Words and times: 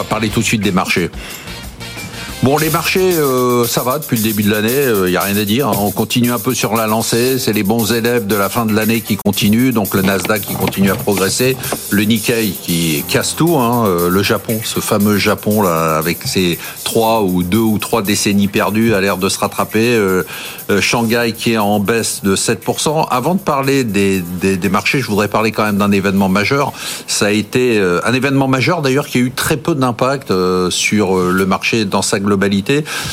va 0.00 0.08
parler 0.08 0.30
tout 0.30 0.40
de 0.40 0.44
suite 0.44 0.62
des 0.62 0.72
marchés. 0.72 1.10
Bon, 2.42 2.56
les 2.56 2.70
marchés, 2.70 3.18
euh, 3.18 3.66
ça 3.66 3.82
va 3.82 3.98
depuis 3.98 4.16
le 4.16 4.22
début 4.22 4.42
de 4.42 4.50
l'année, 4.50 4.72
il 4.72 4.88
euh, 4.88 5.10
y 5.10 5.16
a 5.18 5.20
rien 5.20 5.36
à 5.36 5.44
dire. 5.44 5.68
Hein. 5.68 5.76
On 5.78 5.90
continue 5.90 6.32
un 6.32 6.38
peu 6.38 6.54
sur 6.54 6.74
la 6.74 6.86
lancée. 6.86 7.38
C'est 7.38 7.52
les 7.52 7.62
bons 7.62 7.92
élèves 7.92 8.26
de 8.26 8.34
la 8.34 8.48
fin 8.48 8.64
de 8.64 8.72
l'année 8.72 9.02
qui 9.02 9.18
continuent. 9.18 9.72
Donc 9.74 9.94
le 9.94 10.00
Nasdaq 10.00 10.40
qui 10.40 10.54
continue 10.54 10.90
à 10.90 10.94
progresser, 10.94 11.54
le 11.90 12.02
Nikkei 12.04 12.52
qui 12.62 13.04
casse 13.08 13.36
tout. 13.36 13.58
Hein. 13.58 13.84
Euh, 13.86 14.08
le 14.08 14.22
Japon, 14.22 14.58
ce 14.64 14.80
fameux 14.80 15.18
Japon 15.18 15.60
là, 15.60 15.98
avec 15.98 16.22
ses 16.24 16.58
trois 16.82 17.20
ou 17.20 17.42
deux 17.42 17.58
ou 17.58 17.76
trois 17.76 18.00
décennies 18.00 18.48
perdues, 18.48 18.94
a 18.94 19.02
l'air 19.02 19.18
de 19.18 19.28
se 19.28 19.38
rattraper. 19.38 19.94
Euh, 19.94 20.22
Shanghai 20.80 21.34
qui 21.36 21.52
est 21.52 21.58
en 21.58 21.78
baisse 21.78 22.22
de 22.24 22.36
7%. 22.36 23.06
Avant 23.10 23.34
de 23.34 23.40
parler 23.40 23.84
des, 23.84 24.22
des, 24.40 24.56
des 24.56 24.68
marchés, 24.70 25.00
je 25.00 25.08
voudrais 25.08 25.28
parler 25.28 25.52
quand 25.52 25.64
même 25.64 25.76
d'un 25.76 25.92
événement 25.92 26.30
majeur. 26.30 26.72
Ça 27.06 27.26
a 27.26 27.30
été 27.32 27.78
un 27.78 28.14
événement 28.14 28.48
majeur 28.48 28.80
d'ailleurs 28.80 29.08
qui 29.08 29.18
a 29.18 29.20
eu 29.20 29.32
très 29.32 29.58
peu 29.58 29.74
d'impact 29.74 30.32
sur 30.70 31.16
le 31.18 31.44
marché 31.46 31.84
dans 31.84 32.02
sa 32.02 32.18
globalité. 32.18 32.29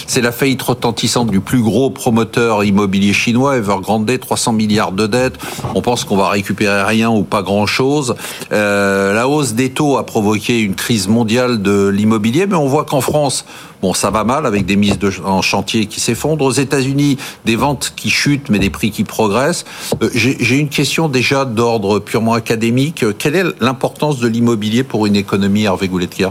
C'est 0.08 0.22
la 0.22 0.32
faillite 0.32 0.62
retentissante 0.62 1.30
du 1.30 1.40
plus 1.40 1.62
gros 1.62 1.90
promoteur 1.90 2.64
immobilier 2.64 3.14
chinois, 3.14 3.58
Evergrande, 3.58 4.12
300 4.20 4.54
milliards 4.54 4.92
de 4.92 5.08
dettes. 5.08 5.38
On 5.76 5.82
pense 5.82 6.04
qu'on 6.04 6.18
va 6.18 6.30
récupérer 6.30 6.84
rien 6.84 7.10
ou 7.10 7.24
pas 7.24 7.42
grand-chose. 7.42 8.16
Euh, 8.52 9.14
la 9.14 9.28
hausse 9.28 9.54
des 9.54 9.72
taux 9.72 9.98
a 9.98 10.06
provoqué 10.06 10.60
une 10.60 10.76
crise 10.76 11.08
mondiale 11.08 11.62
de 11.62 11.88
l'immobilier, 11.88 12.48
mais 12.48 12.56
on 12.56 12.68
voit 12.68 12.86
qu'en 12.86 13.02
France, 13.02 13.46
Bon, 13.82 13.94
ça 13.94 14.10
va 14.10 14.24
mal 14.24 14.46
avec 14.46 14.66
des 14.66 14.76
mises 14.76 14.98
en 15.24 15.42
chantier 15.42 15.86
qui 15.86 16.00
s'effondrent. 16.00 16.46
Aux 16.46 16.52
États-Unis, 16.52 17.18
des 17.46 17.56
ventes 17.56 17.94
qui 17.96 18.10
chutent, 18.10 18.50
mais 18.50 18.60
des 18.60 18.72
prix 18.72 18.90
qui 18.90 19.04
progressent. 19.04 19.66
Euh, 20.02 20.10
J'ai 20.14 20.58
une 20.58 20.70
question 20.70 21.10
déjà 21.10 21.46
d'ordre 21.46 22.00
purement 22.00 22.34
académique. 22.34 23.06
Quelle 23.20 23.36
est 23.36 23.46
l'importance 23.62 24.20
de 24.20 24.28
l'immobilier 24.28 24.84
pour 24.84 25.06
une 25.06 25.16
économie, 25.16 25.66
Hervé 25.66 25.88
Goulettier 25.88 26.28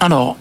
Alors, 0.00 0.36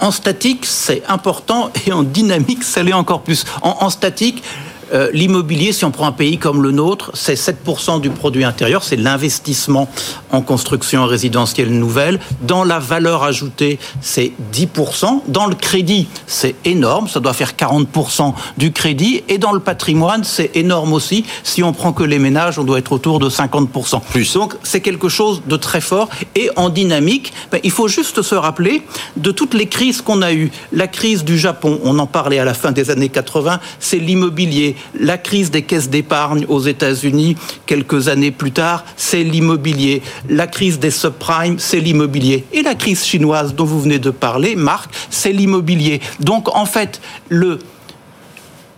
en 0.00 0.10
statique, 0.10 0.64
c'est 0.66 1.02
important 1.08 1.70
et 1.86 1.92
en 1.92 2.02
dynamique, 2.02 2.64
ça 2.64 2.82
l'est 2.82 2.92
encore 2.92 3.22
plus. 3.22 3.44
En, 3.62 3.76
en 3.80 3.90
statique, 3.90 4.42
euh, 4.92 5.10
l'immobilier, 5.12 5.72
si 5.72 5.84
on 5.84 5.90
prend 5.90 6.06
un 6.06 6.12
pays 6.12 6.38
comme 6.38 6.62
le 6.62 6.70
nôtre, 6.70 7.10
c'est 7.14 7.34
7% 7.34 8.00
du 8.00 8.10
produit 8.10 8.44
intérieur, 8.44 8.84
c'est 8.84 8.96
l'investissement 8.96 9.88
en 10.30 10.42
construction 10.42 11.06
résidentielle 11.06 11.70
nouvelle. 11.70 12.20
Dans 12.42 12.64
la 12.64 12.78
valeur 12.78 13.24
ajoutée, 13.24 13.78
c'est 14.00 14.32
10%. 14.52 15.22
Dans 15.28 15.46
le 15.46 15.54
crédit, 15.54 16.08
c'est 16.26 16.54
énorme, 16.64 17.08
ça 17.08 17.20
doit 17.20 17.32
faire 17.32 17.52
40% 17.52 18.34
du 18.58 18.72
crédit. 18.72 19.22
Et 19.28 19.38
dans 19.38 19.52
le 19.52 19.60
patrimoine, 19.60 20.24
c'est 20.24 20.56
énorme 20.56 20.92
aussi. 20.92 21.24
Si 21.42 21.62
on 21.62 21.72
prend 21.72 21.92
que 21.92 22.04
les 22.04 22.18
ménages, 22.18 22.58
on 22.58 22.64
doit 22.64 22.78
être 22.78 22.92
autour 22.92 23.18
de 23.18 23.28
50%. 23.28 24.00
Plus. 24.10 24.34
Donc 24.34 24.54
c'est 24.62 24.80
quelque 24.80 25.08
chose 25.08 25.42
de 25.46 25.56
très 25.56 25.80
fort. 25.80 26.08
Et 26.34 26.50
en 26.56 26.68
dynamique, 26.68 27.32
ben, 27.50 27.60
il 27.64 27.70
faut 27.70 27.88
juste 27.88 28.22
se 28.22 28.34
rappeler 28.34 28.82
de 29.16 29.30
toutes 29.30 29.54
les 29.54 29.66
crises 29.66 30.00
qu'on 30.00 30.22
a 30.22 30.32
eues. 30.32 30.50
La 30.72 30.86
crise 30.86 31.24
du 31.24 31.38
Japon, 31.38 31.80
on 31.84 31.98
en 31.98 32.06
parlait 32.06 32.38
à 32.38 32.44
la 32.44 32.54
fin 32.54 32.72
des 32.72 32.90
années 32.90 33.08
80, 33.08 33.60
c'est 33.80 33.98
l'immobilier 33.98 34.75
la 34.98 35.18
crise 35.18 35.50
des 35.50 35.62
caisses 35.62 35.90
d'épargne 35.90 36.44
aux 36.48 36.60
États-Unis 36.60 37.36
quelques 37.66 38.08
années 38.08 38.30
plus 38.30 38.52
tard, 38.52 38.84
c'est 38.96 39.22
l'immobilier. 39.22 40.02
La 40.28 40.46
crise 40.46 40.78
des 40.78 40.90
subprimes, 40.90 41.58
c'est 41.58 41.80
l'immobilier. 41.80 42.44
Et 42.52 42.62
la 42.62 42.74
crise 42.74 43.04
chinoise 43.04 43.54
dont 43.54 43.64
vous 43.64 43.80
venez 43.80 43.98
de 43.98 44.10
parler, 44.10 44.56
Marc, 44.56 44.90
c'est 45.10 45.32
l'immobilier. 45.32 46.00
Donc 46.20 46.54
en 46.54 46.66
fait, 46.66 47.00
le 47.28 47.58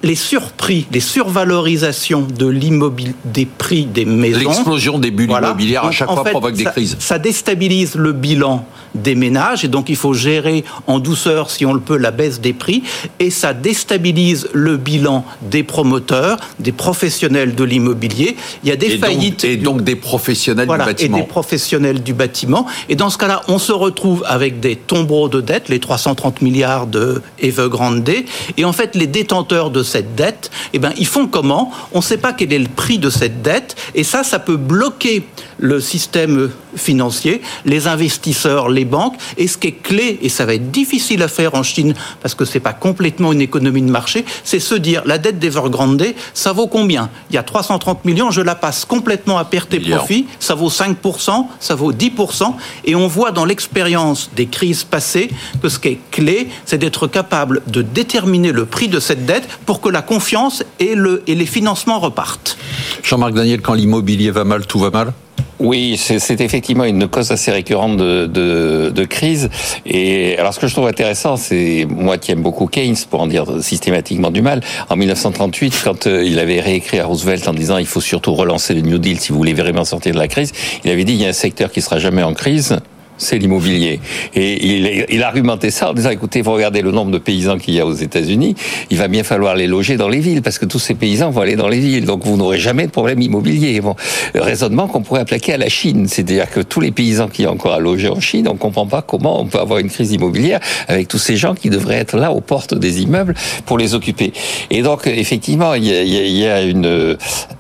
les 0.03 0.15
surprix, 0.15 0.87
les 0.93 1.01
survalorisations 1.01 2.23
de 2.23 2.47
l'immobilier, 2.47 3.15
des 3.25 3.47
prix 3.47 3.85
des 3.85 4.05
maisons. 4.05 4.39
L'explosion 4.39 4.99
des 4.99 5.11
bulles 5.11 5.31
immobilières 5.31 5.85
à 5.85 5.91
chaque 5.91 6.11
fois 6.11 6.25
provoque 6.25 6.55
des 6.55 6.65
crises. 6.65 6.97
Ça 7.01 7.19
déstabilise 7.19 7.97
le 7.97 8.13
bilan 8.13 8.65
des 8.95 9.15
ménages 9.15 9.65
et 9.65 9.69
donc 9.69 9.89
il 9.89 9.97
faut 9.97 10.15
gérer 10.15 10.65
en 10.87 10.99
douceur, 10.99 11.51
si 11.51 11.67
on 11.67 11.73
le 11.73 11.81
peut, 11.81 11.97
la 11.97 12.11
baisse 12.11 12.41
des 12.41 12.53
prix 12.53 12.83
et 13.19 13.31
ça 13.31 13.53
déstabilise 13.53 14.49
le 14.53 14.77
bilan 14.77 15.25
des 15.43 15.63
promoteurs, 15.63 16.39
des 16.59 16.73
professionnels 16.73 17.55
de 17.55 17.65
l'immobilier. 17.65 18.37
Il 18.65 18.69
y 18.69 18.73
a 18.73 18.77
des 18.77 18.99
faillites. 18.99 19.45
et 19.45 19.57
donc 19.57 19.83
des 19.83 19.97
professionnels 19.97 20.69
du 20.69 20.77
bâtiment. 20.77 21.19
Et 21.19 21.21
des 21.21 21.27
professionnels 21.27 22.03
du 22.03 22.15
bâtiment. 22.15 22.67
Et 22.89 22.97
dans 22.97 23.11
ce 23.11 23.19
cas-là, 23.19 23.43
on 23.49 23.59
se 23.59 23.73
retrouve 23.73 24.25
avec 24.27 24.61
des 24.61 24.77
tombereaux 24.77 25.29
de 25.29 25.41
dettes, 25.41 25.69
les 25.69 25.81
330 25.81 26.41
milliards 26.41 26.87
de 26.87 27.21
Evergrande. 27.41 28.09
Et 28.57 28.65
en 28.65 28.73
fait, 28.73 28.95
les 28.95 29.07
détenteurs 29.07 29.71
de 29.71 29.83
cette 29.83 29.98
dette, 30.03 30.51
eh 30.73 30.79
ben, 30.79 30.93
ils 30.97 31.07
font 31.07 31.27
comment? 31.27 31.73
On 31.93 31.99
ne 31.99 32.03
sait 32.03 32.19
pas 32.19 32.33
quel 32.33 32.53
est 32.53 32.59
le 32.59 32.69
prix 32.69 32.99
de 32.99 33.11
cette 33.11 33.43
dette. 33.43 33.77
Et 33.95 34.05
ça, 34.05 34.23
ça 34.25 34.39
peut 34.39 34.57
bloquer 34.57 35.27
le 35.59 35.81
système 35.81 36.51
financier, 36.77 37.43
les 37.65 37.87
investisseurs, 37.87 38.69
les 38.69 38.85
banques. 38.85 39.17
Et 39.37 39.49
ce 39.49 39.59
qui 39.59 39.69
est 39.69 39.83
clé, 39.83 40.19
et 40.23 40.29
ça 40.29 40.47
va 40.47 40.55
être 40.55 40.71
difficile 40.71 41.23
à 41.23 41.29
faire 41.29 41.55
en 41.55 41.63
Chine 41.63 41.95
parce 42.23 42.35
que 42.35 42.45
c'est 42.45 42.61
pas 42.61 42.73
complètement 42.73 43.33
une 43.33 43.41
économie 43.41 43.83
de 43.83 43.91
marché, 43.91 44.25
c'est 44.45 44.61
se 44.61 44.75
dire 44.75 45.03
la 45.05 45.19
dette 45.19 45.39
d'Evergrande, 45.39 46.05
ça 46.35 46.53
vaut 46.53 46.67
combien? 46.67 47.11
Il 47.31 47.35
y 47.35 47.39
a 47.39 47.43
330 47.43 48.05
millions, 48.05 48.31
je 48.31 48.41
la 48.41 48.55
passe 48.55 48.85
complètement 48.85 49.39
à 49.39 49.45
perte 49.45 49.75
et 49.75 49.81
profit, 49.81 50.27
ça 50.39 50.55
vaut 50.55 50.71
5%, 50.71 51.47
ça 51.61 51.75
vaut 51.75 51.93
10%. 51.93 52.55
Et 52.85 52.95
on 52.95 53.09
voit 53.09 53.33
dans 53.33 53.45
l'expérience 53.45 54.31
des 54.37 54.47
crises 54.47 54.85
passées 54.85 55.31
que 55.63 55.69
ce 55.69 55.79
qui 55.79 55.89
est 55.89 56.01
clé, 56.11 56.49
c'est 56.65 56.79
d'être 56.79 57.07
capable 57.07 57.63
de 57.67 57.83
déterminer 57.83 58.53
le 58.53 58.67
prix 58.67 58.89
de 58.89 59.01
cette 59.01 59.27
dette 59.27 59.49
pour 59.67 59.81
que 59.81 59.89
la 59.89 60.03
confiance 60.03 60.63
et, 60.79 60.95
le, 60.95 61.23
et 61.27 61.35
les 61.35 61.47
financements 61.47 61.99
repartent. 61.99 62.59
Jean-Marc 63.03 63.35
Daniel, 63.35 63.61
quand 63.61 63.75
l'immobilier 63.75 64.31
va 64.31 64.45
mal, 64.45 64.67
tout 64.67 64.79
va 64.79 64.91
mal? 64.91 65.13
Oui, 65.61 65.97
c'est 65.97 66.41
effectivement 66.41 66.85
une 66.85 67.09
cause 67.09 67.33
assez 67.33 67.51
récurrente 67.51 67.97
de, 67.97 68.27
de, 68.27 68.93
de, 68.95 69.05
crise. 69.05 69.51
Et 69.87 70.39
alors, 70.39 70.55
ce 70.55 70.61
que 70.61 70.69
je 70.69 70.73
trouve 70.73 70.87
intéressant, 70.87 71.37
c'est 71.37 71.87
moi 71.89 72.17
qui 72.17 72.31
aime 72.31 72.43
beaucoup 72.43 72.67
Keynes, 72.67 72.97
pour 73.11 73.21
en 73.21 73.27
dire 73.27 73.45
systématiquement 73.61 74.31
du 74.31 74.41
mal. 74.41 74.61
En 74.89 74.97
1938, 74.97 75.81
quand 75.83 76.07
euh, 76.07 76.23
il 76.25 76.39
avait 76.39 76.61
réécrit 76.61 77.01
à 77.01 77.07
Roosevelt 77.07 77.49
en 77.49 77.55
disant 77.55 77.79
il 77.79 77.87
faut 77.87 78.01
surtout 78.01 78.35
relancer 78.35 78.75
le 78.75 78.83
New 78.83 78.99
Deal 78.99 79.19
si 79.19 79.33
vous 79.33 79.39
voulez 79.39 79.55
vraiment 79.55 79.85
sortir 79.85 80.15
de 80.15 80.19
la 80.19 80.29
crise, 80.29 80.53
il 80.85 80.91
avait 80.91 81.05
dit 81.05 81.15
il 81.15 81.23
y 81.23 81.27
a 81.27 81.29
un 81.29 81.33
secteur 81.33 81.73
qui 81.73 81.83
sera 81.83 81.99
jamais 81.99 82.23
en 82.23 82.35
crise, 82.35 82.79
c'est 83.19 83.39
l'immobilier. 83.39 84.01
Et 84.35 84.77
il, 84.77 85.07
il 85.09 85.23
argumentait 85.23 85.71
ça 85.71 85.91
en 85.91 85.95
disant, 85.95 86.11
écoutez, 86.11 86.41
vous 86.43 86.53
regardez 86.53 86.83
le 86.83 86.91
nombre 86.91 87.11
de 87.11 87.19
paysans 87.19 87.59
qu'il 87.59 87.75
y 87.75 87.81
a 87.81 87.87
aux 87.87 87.93
États-Unis, 87.93 88.55
il 88.91 88.97
va 88.97 89.09
bien 89.09 89.25
falloir 89.25 89.55
les 89.55 89.67
loger 89.67 89.97
dans 89.97 90.09
les 90.09 90.21
villes, 90.21 90.43
parce 90.43 90.59
que 90.59 90.65
tous 90.65 90.79
ces 90.79 90.95
paysans 90.95 91.31
vont 91.31 91.41
aller 91.41 91.57
dans 91.57 91.69
les 91.69 91.81
villes, 91.81 92.05
donc 92.05 92.25
vous 92.25 92.37
n'aurez 92.37 92.59
jamais 92.59 92.87
de 92.87 92.93
problème 92.93 93.21
immobilier. 93.21 93.81
Bon, 93.81 93.95
raisonnement 94.35 94.87
qu'on 94.87 95.03
pourrait 95.03 95.21
appliquer 95.21 95.55
à 95.55 95.59
la 95.59 95.69
Chine, 95.69 96.07
c'est-à-dire 96.09 96.51
que 96.51 96.61
tous 96.61 96.81
les 96.81 96.91
paysans 96.91 97.29
qui 97.29 97.47
ont 97.47 97.51
encore 97.51 97.75
à 97.75 97.81
loger 97.81 98.09
en 98.09 98.21
Chine, 98.21 98.49
on 98.49 98.55
ne 98.55 98.59
comprend 98.59 98.87
pas 98.87 99.03
comment 99.03 99.41
on 99.41 99.47
peut 99.47 99.59
avoir 99.59 99.79
une 99.79 99.91
crise 99.91 100.13
immobilière 100.13 100.61
avec 100.87 101.09
tous 101.09 101.19
ces 101.19 101.37
gens 101.37 101.55
qui 101.55 101.71
devraient 101.71 101.97
être 101.97 102.17
là 102.17 102.33
aux 102.33 102.41
portes 102.41 102.75
des 102.75 103.03
immeubles 103.03 103.35
pour 103.67 103.79
les 103.79 103.95
occuper. 103.95 104.33
Et 104.71 104.83
donc, 104.83 105.07
effectivement, 105.07 105.75
il 105.75 105.85
y 105.85 105.95
a, 105.95 106.03
il 106.03 106.37
y 106.37 106.47
a 106.47 106.63
une, 106.63 107.17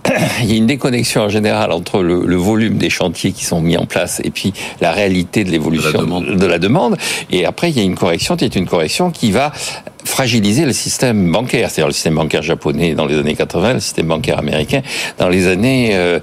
il 0.42 0.50
y 0.50 0.54
a 0.54 0.56
une 0.56 0.66
déconnexion 0.66 1.22
en 1.22 1.28
général 1.28 1.72
entre 1.72 2.02
le, 2.02 2.24
le 2.26 2.36
volume 2.36 2.78
des 2.78 2.90
chantiers 2.90 3.32
qui 3.32 3.44
sont 3.44 3.60
mis 3.60 3.76
en 3.76 3.86
place 3.86 4.20
et 4.24 4.30
puis 4.30 4.52
la 4.80 4.92
réalité 4.92 5.44
de 5.44 5.50
l'évolution 5.50 6.20
de, 6.20 6.46
la 6.46 6.58
demande. 6.58 6.96
Et 7.30 7.44
après, 7.44 7.70
il 7.70 7.76
y 7.76 7.80
a 7.80 7.84
une 7.84 7.94
correction 7.94 8.36
qui 8.36 8.44
est 8.44 8.56
une 8.56 8.66
correction 8.66 9.10
qui 9.10 9.30
va 9.30 9.52
fragiliser 10.04 10.64
le 10.64 10.72
système 10.72 11.30
bancaire, 11.30 11.70
c'est-à-dire 11.70 11.88
le 11.88 11.92
système 11.92 12.14
bancaire 12.14 12.42
japonais 12.42 12.94
dans 12.94 13.04
les 13.04 13.18
années 13.18 13.34
80, 13.34 13.74
le 13.74 13.80
système 13.80 14.06
bancaire 14.06 14.38
américain 14.38 14.80
dans 15.18 15.28
les 15.28 15.46
années 15.46 15.90
euh, 15.92 16.20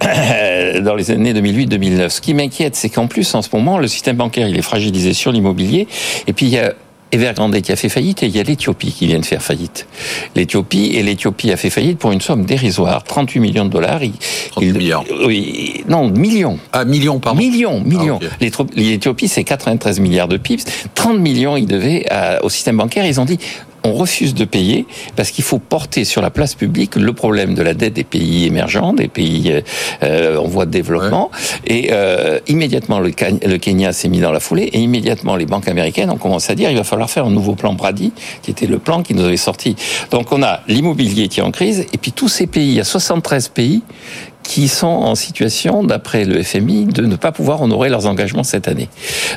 dans 0.80 0.94
les 0.94 1.10
années 1.10 1.32
2008-2009. 1.32 2.10
Ce 2.10 2.20
qui 2.20 2.34
m'inquiète, 2.34 2.76
c'est 2.76 2.90
qu'en 2.90 3.06
plus 3.06 3.34
en 3.34 3.42
ce 3.42 3.48
moment, 3.52 3.78
le 3.78 3.88
système 3.88 4.16
bancaire 4.16 4.48
il 4.48 4.56
est 4.56 4.62
fragilisé 4.62 5.14
sur 5.14 5.32
l'immobilier, 5.32 5.88
et 6.26 6.32
puis 6.32 6.46
il 6.46 6.52
y 6.52 6.58
a 6.58 6.74
Evergrande 7.14 7.60
qui 7.60 7.70
a 7.72 7.76
fait 7.76 7.88
faillite 7.88 8.22
et 8.22 8.26
il 8.26 8.36
y 8.36 8.40
a 8.40 8.42
l'Éthiopie 8.42 8.92
qui 8.92 9.06
vient 9.06 9.20
de 9.20 9.24
faire 9.24 9.42
faillite. 9.42 9.86
L'Éthiopie 10.34 10.92
et 10.94 11.02
l'Éthiopie 11.02 11.52
a 11.52 11.56
fait 11.56 11.70
faillite 11.70 11.98
pour 11.98 12.12
une 12.12 12.20
somme 12.20 12.44
dérisoire, 12.44 13.04
38 13.04 13.40
millions 13.40 13.64
de 13.64 13.70
dollars. 13.70 14.00
30 14.50 14.64
milliards. 14.64 15.04
Oui, 15.24 15.84
non, 15.88 16.08
millions. 16.10 16.58
Ah, 16.72 16.84
millions, 16.84 17.20
pardon. 17.20 17.38
Millions, 17.38 17.80
millions. 17.80 18.18
Ah, 18.22 18.64
L'Éthiopie, 18.74 19.28
c'est 19.28 19.44
93 19.44 20.00
milliards 20.00 20.28
de 20.28 20.36
pips. 20.36 20.64
30 20.94 21.18
millions, 21.18 21.56
ils 21.56 21.66
devaient 21.66 22.06
au 22.42 22.48
système 22.48 22.76
bancaire. 22.76 23.06
Ils 23.06 23.20
ont 23.20 23.24
dit, 23.24 23.38
on 23.84 23.92
refuse 23.92 24.34
de 24.34 24.44
payer 24.44 24.86
parce 25.14 25.30
qu'il 25.30 25.44
faut 25.44 25.58
porter 25.58 26.04
sur 26.04 26.22
la 26.22 26.30
place 26.30 26.54
publique 26.54 26.96
le 26.96 27.12
problème 27.12 27.54
de 27.54 27.62
la 27.62 27.74
dette 27.74 27.92
des 27.92 28.04
pays 28.04 28.46
émergents, 28.46 28.94
des 28.94 29.08
pays 29.08 29.62
euh, 30.02 30.36
en 30.36 30.46
voie 30.46 30.66
de 30.66 30.70
développement. 30.70 31.30
Et 31.66 31.90
euh, 31.92 32.40
immédiatement, 32.48 32.98
le, 32.98 33.10
le 33.10 33.56
Kenya 33.58 33.92
s'est 33.92 34.08
mis 34.08 34.20
dans 34.20 34.32
la 34.32 34.40
foulée 34.40 34.64
et 34.64 34.78
immédiatement, 34.78 35.36
les 35.36 35.46
banques 35.46 35.68
américaines 35.68 36.10
ont 36.10 36.16
commencé 36.16 36.50
à 36.50 36.54
dire 36.54 36.70
il 36.70 36.76
va 36.76 36.84
falloir 36.84 37.10
faire 37.10 37.26
un 37.26 37.30
nouveau 37.30 37.54
plan 37.54 37.74
Brady, 37.74 38.12
qui 38.42 38.50
était 38.50 38.66
le 38.66 38.78
plan 38.78 39.02
qui 39.02 39.14
nous 39.14 39.24
avait 39.24 39.36
sorti. 39.36 39.76
Donc 40.10 40.32
on 40.32 40.42
a 40.42 40.60
l'immobilier 40.66 41.28
qui 41.28 41.40
est 41.40 41.42
en 41.42 41.50
crise 41.50 41.86
et 41.92 41.98
puis 41.98 42.12
tous 42.12 42.28
ces 42.28 42.46
pays, 42.46 42.68
il 42.68 42.74
y 42.74 42.80
a 42.80 42.84
73 42.84 43.48
pays 43.48 43.82
qui 44.44 44.68
sont 44.68 44.86
en 44.86 45.14
situation, 45.14 45.82
d'après 45.82 46.24
le 46.24 46.42
FMI, 46.42 46.84
de 46.84 47.02
ne 47.02 47.16
pas 47.16 47.32
pouvoir 47.32 47.62
honorer 47.62 47.88
leurs 47.88 48.06
engagements 48.06 48.44
cette 48.44 48.68
année. 48.68 48.88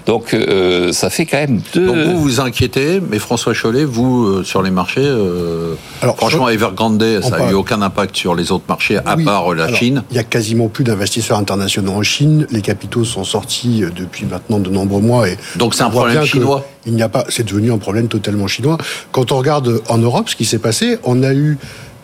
Donc 0.06 0.34
euh, 0.34 0.92
ça 0.92 1.10
fait 1.10 1.26
quand 1.26 1.38
même 1.38 1.62
deux... 1.74 1.88
Donc 1.88 1.98
vous 1.98 2.22
vous 2.22 2.40
inquiétez, 2.40 3.02
mais 3.10 3.18
François 3.18 3.54
Chollet, 3.54 3.86
vous, 3.86 4.26
euh, 4.26 4.44
sur 4.44 4.62
les 4.62 4.70
marchés, 4.70 5.02
euh, 5.02 5.76
Alors, 6.02 6.18
franchement, 6.18 6.50
Evergrande, 6.50 7.04
ça 7.22 7.40
n'a 7.40 7.52
eu 7.52 7.54
aucun 7.54 7.82
impact 7.82 8.16
sur 8.16 8.36
les 8.36 8.52
autres 8.52 8.66
marchés, 8.68 8.98
à 8.98 9.18
part 9.18 9.54
la 9.56 9.74
Chine 9.74 10.04
Il 10.12 10.18
y 10.18 10.20
a 10.20 10.24
quasiment 10.24 10.68
plus 10.68 10.84
d'investisseurs 10.84 11.40
internationaux 11.40 11.94
en 11.94 12.04
Chine. 12.04 12.46
Les 12.52 12.62
capitaux 12.62 13.06
sont 13.06 13.24
sortis 13.24 13.84
depuis 13.96 14.26
maintenant 14.26 14.60
de 14.60 14.70
nombreux 14.70 15.02
mois. 15.02 15.30
Et 15.30 15.38
Donc 15.56 15.74
c'est 15.74 15.84
un 15.84 15.90
problème 15.90 16.24
chinois 16.26 16.66
il 16.88 16.96
n'y 16.96 17.02
a 17.02 17.10
pas, 17.10 17.26
c'est 17.30 17.46
devenu 17.46 17.72
un 17.72 17.78
problème 17.78 18.08
totalement 18.08 18.48
chinois. 18.48 18.78
Quand 19.12 19.32
on 19.32 19.38
regarde 19.38 19.82
en 19.90 19.98
Europe 19.98 20.30
ce 20.30 20.36
qui 20.36 20.46
s'est 20.46 20.58
passé, 20.58 20.98
on 21.04 21.22
a 21.22 21.34
eu 21.34 21.58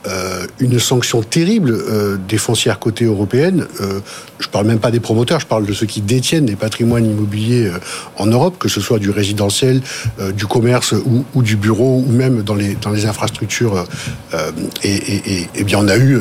euh, 0.06 0.46
une 0.60 0.80
sanction 0.80 1.22
terrible 1.22 1.72
euh, 1.72 2.18
des 2.28 2.38
foncières 2.38 2.80
cotées 2.80 3.06
européennes. 3.06 3.66
Euh, 3.82 4.00
je 4.40 4.48
parle 4.50 4.68
même 4.68 4.80
pas 4.80 4.92
des 4.92 5.00
promoteurs, 5.00 5.40
je 5.40 5.46
parle 5.46 5.66
de 5.66 5.74
ceux 5.74 5.86
qui 5.86 6.02
détiennent 6.02 6.46
des 6.46 6.56
patrimoines 6.56 7.06
immobiliers 7.06 7.68
euh, 7.68 7.78
en 8.18 8.26
Europe, 8.26 8.58
que 8.60 8.68
ce 8.68 8.82
soit 8.82 9.00
du 9.00 9.10
résidentiel, 9.10 9.82
du 10.36 10.46
commerce 10.46 10.94
ou, 11.34 11.42
du 11.42 11.56
bureau, 11.56 12.04
ou 12.06 12.12
même 12.12 12.44
dans 12.44 12.56
les, 12.56 12.76
dans 12.76 12.90
les 12.90 13.06
infrastructures. 13.06 13.86
Et, 14.84 15.48
et, 15.56 15.64
bien, 15.64 15.80
on 15.80 15.88
a 15.88 15.98
eu 15.98 16.20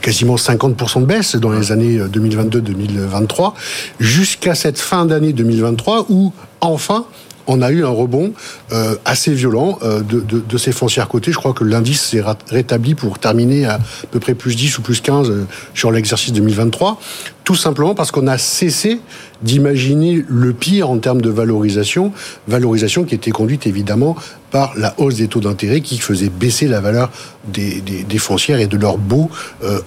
quasiment 0.00 0.36
50% 0.36 1.00
de 1.00 1.06
baisse 1.06 1.36
dans 1.36 1.52
les 1.52 1.72
années 1.72 1.98
2022-2023, 1.98 3.54
jusqu'à 3.98 4.54
cette 4.54 4.78
fin 4.78 5.06
d'année 5.06 5.32
2023 5.32 6.06
où, 6.08 6.32
enfin, 6.60 7.06
on 7.50 7.62
a 7.62 7.70
eu 7.70 7.84
un 7.84 7.90
rebond 7.90 8.32
euh, 8.72 8.94
assez 9.04 9.34
violent 9.34 9.78
euh, 9.82 10.00
de, 10.02 10.58
ces 10.58 10.70
foncières 10.70 11.08
cotées. 11.08 11.32
Je 11.32 11.36
crois 11.36 11.52
que 11.52 11.64
l'indice 11.64 12.00
s'est 12.00 12.22
rétabli 12.48 12.94
pour 12.94 13.18
terminer 13.18 13.66
à, 13.66 13.80
peu 14.10 14.20
près 14.20 14.34
plus 14.34 14.54
10 14.54 14.78
ou 14.78 14.82
plus 14.82 15.00
15 15.00 15.30
euh, 15.30 15.46
sur 15.74 15.90
l'exercice 15.90 16.32
2023. 16.32 17.00
Tout 17.42 17.56
simplement 17.56 17.96
parce 17.96 18.12
qu'on 18.12 18.28
a 18.28 18.38
cessé 18.38 19.00
d'imaginer 19.42 20.24
le 20.28 20.52
pire 20.52 20.90
en 20.90 20.98
termes 20.98 21.20
de 21.20 21.30
valorisation, 21.30 22.12
valorisation 22.46 23.02
qui 23.02 23.16
était 23.16 23.32
conduite 23.32 23.66
évidemment 23.66 24.14
par 24.52 24.72
la 24.76 24.94
hausse 24.98 25.16
des 25.16 25.26
taux 25.26 25.40
d'intérêt 25.40 25.80
qui 25.80 25.98
faisait 25.98 26.28
baisser 26.28 26.68
la 26.68 26.80
valeur 26.80 27.10
des, 27.48 27.82
foncières 28.18 28.60
et 28.60 28.66
de 28.66 28.76
leurs 28.76 28.98
baux 28.98 29.30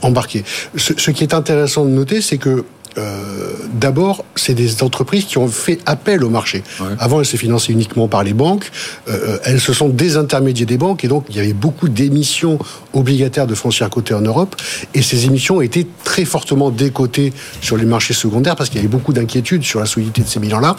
embarqués. 0.02 0.44
ce, 0.76 1.12
qui 1.12 1.24
est 1.24 1.34
intéressant 1.34 1.86
de 1.86 1.92
noter, 1.92 2.22
c'est 2.22 2.38
que 2.38 2.66
euh, 2.98 3.54
d'abord, 3.74 4.26
c'est 4.36 4.54
des 4.54 4.84
entreprises 4.84 5.26
qui 5.26 5.38
ont 5.38 5.48
fait 5.48 5.80
appel 5.86 6.24
au 6.24 6.30
marché. 6.30 6.64
Avant, 7.00 7.20
elles 7.20 7.26
se 7.26 7.38
finançaient 7.38 7.72
uniquement 7.72 8.08
par 8.08 8.24
les 8.24 8.34
banques. 8.34 8.72
Euh, 9.08 9.12
euh, 9.24 9.38
elles 9.44 9.60
se 9.60 9.74
sont 9.74 9.90
désintermédiées 9.90 10.66
des 10.66 10.78
banques 10.78 11.04
et 11.04 11.08
donc 11.08 11.26
il 11.30 11.36
y 11.36 11.40
avait 11.40 11.54
beaucoup 11.54 11.90
d'émissions 11.90 12.60
obligataires 12.94 13.48
de 13.48 13.56
foncières 13.56 13.90
cotées 13.90 14.14
en 14.14 14.22
Europe. 14.22 14.56
Et 14.94 15.02
ces 15.02 15.26
émissions 15.26 15.62
été 15.62 15.88
très 16.04 16.26
fortement 16.26 16.70
décotées 16.70 17.34
sur 17.62 17.78
les 17.78 17.86
marchés 17.86 18.14
secondaires 18.14 18.56
parce 18.56 18.70
qu'il 18.70 18.78
y 18.78 18.80
avait 18.80 18.88
beaucoup 18.88 19.14
d'inquiétudes 19.14 19.64
sur 19.64 19.80
la 19.80 19.86
solidité 19.86 20.22
de 20.22 20.28
ces 20.28 20.40
bilans-là. 20.40 20.76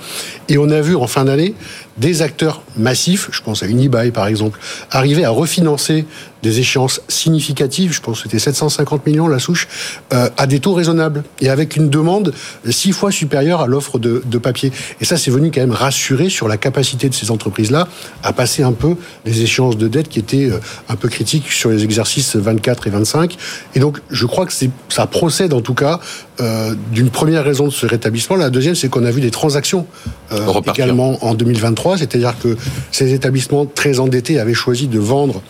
Et 0.49 0.59
on 0.59 0.69
a 0.71 0.81
vu 0.81 0.97
en 0.97 1.07
fin 1.07 1.25
d'année 1.25 1.55
des 1.99 2.23
acteurs 2.23 2.63
massifs, 2.77 3.29
je 3.31 3.41
pense 3.43 3.63
à 3.63 3.67
Unibail 3.67 4.11
par 4.11 4.27
exemple, 4.27 4.59
arriver 4.91 5.25
à 5.25 5.31
refinancer 5.31 6.07
des 6.45 6.61
échéances 6.61 7.01
significatives, 7.09 7.93
je 7.93 8.03
pense 8.03 8.19
que 8.19 8.25
c'était 8.25 8.39
750 8.39 9.07
millions 9.07 9.29
la 9.29 9.39
souche, 9.39 9.67
euh, 10.13 10.29
à 10.37 10.47
des 10.47 10.61
taux 10.61 10.75
raisonnables 10.75 11.25
et 11.41 11.49
avec 11.49 11.77
une 11.77 11.89
demande 11.89 12.35
six 12.69 12.93
fois 12.93 13.11
supérieure 13.11 13.63
à 13.63 13.67
l'offre 13.67 13.99
de, 13.99 14.23
de, 14.27 14.39
papier. 14.39 14.71
Et 15.01 15.07
ça, 15.07 15.17
c'est 15.17 15.31
venu 15.31 15.51
quand 15.51 15.63
même 15.63 15.73
rassurer 15.73 16.29
sur 16.29 16.47
la 16.47 16.59
capacité 16.59 17.09
de 17.09 17.15
ces 17.15 17.31
entreprises-là 17.31 17.89
à 18.23 18.35
passer 18.35 18.63
un 18.63 18.73
peu 18.73 18.95
les 19.25 19.41
échéances 19.41 19.79
de 19.79 19.89
dette 19.89 20.11
qui 20.11 20.19
étaient 20.19 20.51
euh, 20.51 20.61
un 20.91 20.97
peu 20.97 21.09
critiques 21.09 21.51
sur 21.51 21.71
les 21.71 21.83
exercices 21.83 22.37
24 22.37 22.89
et 22.89 22.91
25. 22.91 23.37
Et 23.75 23.81
donc, 23.81 24.01
je 24.11 24.27
crois 24.27 24.45
que 24.45 24.53
ça 24.91 25.07
procède 25.07 25.55
en 25.55 25.63
tout 25.63 25.75
cas 25.75 25.99
euh, 26.41 26.75
d'une 26.91 27.11
première 27.11 27.45
raison 27.45 27.67
de 27.67 27.73
ce 27.73 27.87
rétablissement. 27.87 28.35
La 28.35 28.51
deuxième, 28.51 28.75
c'est 28.75 28.89
qu'on 28.89 29.05
a 29.05 29.11
vu 29.13 29.21
des 29.21 29.31
transactions 29.31 29.87
euh, 30.33 30.61
également 30.67 31.25
en 31.25 31.35
2023, 31.35 31.99
c'est-à-dire 31.99 32.35
que 32.43 32.57
ces 32.91 33.15
établissements 33.15 33.67
très 33.67 34.01
endettés 34.01 34.41
avaient 34.41 34.53
choisi 34.53 34.89
de 34.89 34.99
vendre 34.99 35.43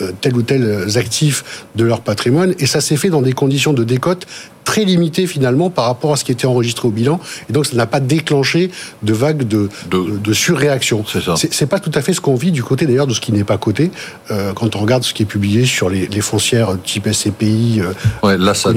euh, 0.00 0.12
tel 0.22 0.34
ou 0.34 0.40
tel 0.40 0.86
actif 0.96 1.66
de 1.76 1.84
leur 1.84 2.00
patrimoine, 2.00 2.54
et 2.58 2.64
ça 2.64 2.80
s'est 2.80 2.96
fait 2.96 3.10
dans 3.10 3.20
des 3.20 3.34
conditions 3.34 3.74
de 3.74 3.84
décote 3.84 4.26
très 4.70 4.84
limité 4.84 5.26
finalement 5.26 5.68
par 5.68 5.86
rapport 5.86 6.12
à 6.12 6.16
ce 6.16 6.24
qui 6.24 6.30
était 6.30 6.46
enregistré 6.46 6.86
au 6.86 6.92
bilan. 6.92 7.18
Et 7.48 7.52
donc, 7.52 7.66
ça 7.66 7.74
n'a 7.74 7.86
pas 7.86 7.98
déclenché 7.98 8.70
de 9.02 9.12
vague 9.12 9.42
de, 9.42 9.68
de, 9.90 10.32
surréaction. 10.32 11.04
C'est 11.34 11.66
pas 11.66 11.80
tout 11.80 11.90
à 11.92 12.02
fait 12.02 12.12
ce 12.12 12.20
qu'on 12.20 12.36
vit 12.36 12.52
du 12.52 12.62
côté 12.62 12.86
d'ailleurs 12.86 13.08
de 13.08 13.12
ce 13.12 13.20
qui 13.20 13.32
n'est 13.32 13.42
pas 13.42 13.58
coté. 13.58 13.90
Euh, 14.30 14.52
quand 14.52 14.76
on 14.76 14.78
regarde 14.78 15.02
ce 15.02 15.12
qui 15.12 15.24
est 15.24 15.26
publié 15.26 15.66
sur 15.66 15.90
les, 15.90 16.06
les 16.06 16.20
foncières 16.20 16.76
type 16.84 17.08
SCPI, 17.12 17.80
euh, 17.80 18.36
là, 18.38 18.54
ça 18.54 18.70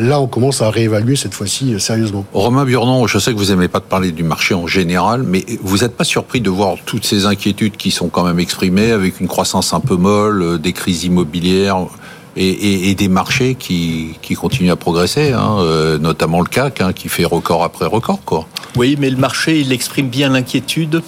là, 0.00 0.20
on 0.20 0.26
commence 0.26 0.60
à 0.60 0.68
réévaluer 0.68 1.16
cette 1.16 1.32
fois-ci 1.32 1.72
euh, 1.72 1.78
sérieusement. 1.78 2.26
Romain 2.34 2.66
Burnon, 2.66 3.06
je 3.06 3.18
sais 3.18 3.32
que 3.32 3.38
vous 3.38 3.46
n'aimez 3.46 3.68
pas 3.68 3.80
de 3.80 3.84
parler 3.84 4.12
du 4.12 4.24
marché 4.24 4.52
en 4.52 4.66
général, 4.66 5.22
mais 5.22 5.46
vous 5.62 5.78
n'êtes 5.78 5.96
pas 5.96 6.04
surpris 6.04 6.42
de 6.42 6.50
voir 6.50 6.76
toutes 6.84 7.06
ces 7.06 7.24
inquiétudes 7.24 7.78
qui 7.78 7.90
sont 7.90 8.10
quand 8.10 8.24
même 8.24 8.38
exprimées 8.38 8.92
avec 8.92 9.18
une 9.18 9.28
croissance 9.28 9.72
un 9.72 9.80
peu 9.80 9.96
molle, 9.96 10.42
euh, 10.42 10.58
des 10.58 10.74
crises 10.74 11.04
immobilières 11.04 11.86
et, 12.36 12.48
et, 12.48 12.90
et, 12.90 12.94
des 12.94 13.08
marchés 13.08 13.54
qui, 13.54 14.16
qui 14.22 14.34
continuent 14.34 14.70
à 14.70 14.76
progresser, 14.76 15.32
hein, 15.32 15.56
euh, 15.60 15.98
notamment 15.98 16.40
le 16.40 16.46
CAC 16.46 16.80
hein, 16.80 16.92
qui 16.92 17.08
fait 17.08 17.24
record 17.24 17.62
après 17.62 17.86
record. 17.86 18.20
Quoi. 18.24 18.46
Oui, 18.76 18.96
mais 18.98 19.10
le 19.10 19.16
marché, 19.16 19.60
il 19.60 19.72
exprime 19.72 20.08
bien 20.08 20.30
l'inquiétude, 20.30 21.02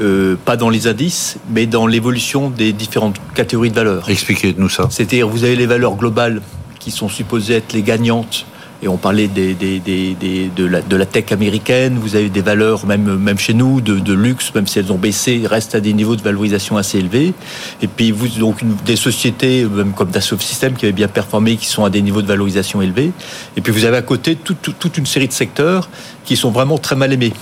euh, 0.00 0.36
pas 0.44 0.56
dans 0.56 0.70
les 0.70 0.86
indices, 0.86 1.36
mais 1.50 1.66
dans 1.66 1.86
l'évolution 1.86 2.50
des 2.50 2.72
différentes 2.72 3.16
catégories 3.34 3.70
de 3.70 3.76
valeurs. 3.76 4.08
Expliquez-nous 4.08 4.68
ça. 4.68 4.88
C'est-à-dire, 4.90 5.28
vous 5.28 5.44
avez 5.44 5.56
les 5.56 5.66
valeurs 5.66 5.96
globales 5.96 6.42
qui 6.78 6.90
sont 6.90 7.08
supposées 7.08 7.54
être 7.54 7.72
les 7.72 7.82
gagnantes 7.82 8.46
et 8.82 8.88
on 8.88 8.96
parlait 8.96 9.28
des, 9.28 9.54
des, 9.54 9.78
des, 9.78 10.50
de, 10.56 10.66
la, 10.66 10.82
de, 10.82 10.96
la, 10.96 11.06
tech 11.06 11.30
américaine, 11.30 11.98
vous 11.98 12.16
avez 12.16 12.28
des 12.28 12.40
valeurs, 12.40 12.84
même, 12.84 13.16
même 13.16 13.38
chez 13.38 13.54
nous, 13.54 13.80
de, 13.80 14.00
de, 14.00 14.12
luxe, 14.12 14.52
même 14.56 14.66
si 14.66 14.80
elles 14.80 14.92
ont 14.92 14.98
baissé, 14.98 15.42
restent 15.44 15.76
à 15.76 15.80
des 15.80 15.92
niveaux 15.92 16.16
de 16.16 16.22
valorisation 16.22 16.76
assez 16.76 16.98
élevés. 16.98 17.32
Et 17.80 17.86
puis, 17.86 18.10
vous, 18.10 18.26
donc, 18.26 18.60
des 18.84 18.96
sociétés, 18.96 19.64
même 19.64 19.92
comme 19.92 20.10
Dassault 20.10 20.38
Systèmes, 20.40 20.74
qui 20.74 20.86
avaient 20.86 20.92
bien 20.92 21.06
performé, 21.06 21.56
qui 21.56 21.66
sont 21.66 21.84
à 21.84 21.90
des 21.90 22.02
niveaux 22.02 22.22
de 22.22 22.26
valorisation 22.26 22.82
élevés. 22.82 23.12
Et 23.56 23.60
puis, 23.60 23.72
vous 23.72 23.84
avez 23.84 23.96
à 23.96 24.02
côté 24.02 24.34
toute, 24.34 24.76
toute 24.76 24.98
une 24.98 25.06
série 25.06 25.28
de 25.28 25.32
secteurs 25.32 25.88
qui 26.24 26.36
sont 26.36 26.50
vraiment 26.50 26.78
très 26.78 26.96
mal 26.96 27.12
aimés. 27.12 27.32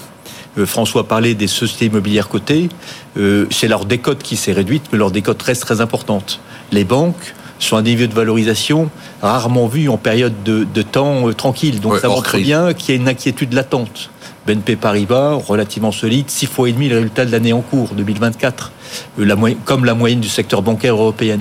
Euh, 0.59 0.67
François 0.67 1.09
parlait 1.09 1.35
des 1.35 1.47
sociétés 1.47 1.87
immobilières 1.87 2.29
cotées. 2.29 2.69
Euh, 3.17 3.47
c'est 3.51 3.69
leur 3.69 3.87
décote 3.87 4.23
qui 4.23 4.37
s'est 4.37 4.53
réduite, 4.53 4.85
mais 4.93 4.99
leur 4.99 5.11
décote 5.11 5.41
reste 5.41 5.63
très 5.63 5.81
importante. 5.81 6.41
Les 6.71 6.85
banques, 6.85 7.35
sont 7.67 7.77
un 7.77 7.83
niveau 7.83 8.07
de 8.07 8.15
valorisation 8.15 8.91
rarement 9.23 9.67
vu 9.67 9.89
en 9.89 9.97
période 9.97 10.43
de, 10.45 10.65
de 10.65 10.83
temps 10.83 11.29
euh, 11.29 11.35
tranquille. 11.35 11.81
Donc 11.81 11.99
ça 11.99 12.09
montre 12.09 12.39
bien 12.39 12.73
qu'il 12.73 12.95
y 12.95 12.99
a 12.99 13.01
une 13.01 13.09
inquiétude 13.09 13.53
latente. 13.53 14.11
BNP 14.47 14.77
Paribas, 14.77 15.35
relativement 15.35 15.93
solide, 15.93 16.31
six 16.31 16.47
fois 16.47 16.69
et 16.69 16.73
demi 16.73 16.89
le 16.89 16.97
résultat 16.97 17.27
de 17.27 17.31
l'année 17.31 17.53
en 17.53 17.61
cours, 17.61 17.91
2024, 17.95 18.73
euh, 19.19 19.25
la 19.25 19.37
comme 19.65 19.85
la 19.85 19.95
moyenne 19.95 20.21
du 20.21 20.29
secteur 20.29 20.63
bancaire 20.63 20.95
européen. 20.95 21.39